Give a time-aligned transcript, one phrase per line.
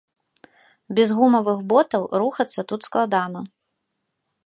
[0.99, 3.49] Без гумавых ботаў рухацца тут складана.